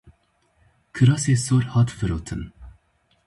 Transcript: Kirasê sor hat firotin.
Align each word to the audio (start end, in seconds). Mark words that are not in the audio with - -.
Kirasê 0.93 1.35
sor 1.45 1.63
hat 1.73 1.89
firotin. 1.97 2.41